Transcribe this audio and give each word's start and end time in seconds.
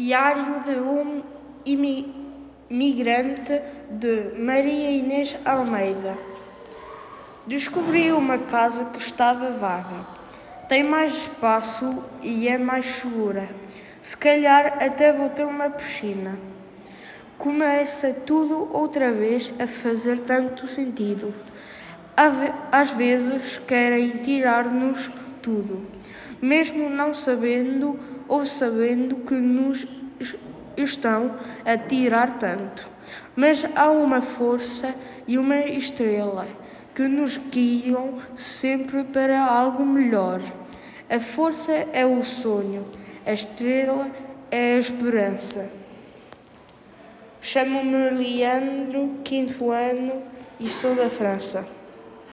Diário 0.00 0.62
de 0.62 0.78
um 0.78 1.24
imigrante 1.66 3.60
de 3.90 4.30
Maria 4.38 4.92
Inês 4.92 5.36
Almeida. 5.44 6.16
Descobri 7.48 8.12
uma 8.12 8.38
casa 8.38 8.84
que 8.84 9.00
estava 9.00 9.50
vaga. 9.50 10.06
Tem 10.68 10.84
mais 10.84 11.14
espaço 11.14 12.04
e 12.22 12.46
é 12.46 12.56
mais 12.56 12.86
segura. 12.86 13.48
Se 14.00 14.16
calhar 14.16 14.78
até 14.80 15.12
vou 15.12 15.30
ter 15.30 15.44
uma 15.44 15.68
piscina. 15.68 16.38
Começa 17.36 18.12
tudo 18.24 18.70
outra 18.72 19.12
vez 19.12 19.50
a 19.58 19.66
fazer 19.66 20.20
tanto 20.20 20.68
sentido. 20.68 21.34
Às 22.70 22.92
vezes 22.92 23.58
querem 23.66 24.18
tirar-nos 24.18 25.10
tudo, 25.42 25.84
mesmo 26.40 26.88
não 26.88 27.12
sabendo 27.12 27.98
ou 28.28 28.46
sabendo 28.46 29.16
que 29.16 29.34
nos 29.34 29.86
estão 30.76 31.34
a 31.64 31.76
tirar 31.76 32.38
tanto. 32.38 32.88
Mas 33.34 33.64
há 33.74 33.90
uma 33.90 34.20
força 34.20 34.94
e 35.26 35.38
uma 35.38 35.58
estrela 35.60 36.46
que 36.94 37.02
nos 37.08 37.36
guiam 37.36 38.18
sempre 38.36 39.04
para 39.04 39.40
algo 39.40 39.84
melhor. 39.84 40.40
A 41.08 41.18
força 41.18 41.72
é 41.92 42.04
o 42.04 42.22
sonho, 42.22 42.86
a 43.24 43.32
estrela 43.32 44.10
é 44.50 44.74
a 44.74 44.78
esperança. 44.78 45.70
Chamo-me 47.40 48.10
Leandro, 48.10 49.20
quinto 49.24 49.70
ano, 49.70 50.22
e 50.60 50.68
sou 50.68 50.94
da 50.94 51.08
França. 51.08 51.77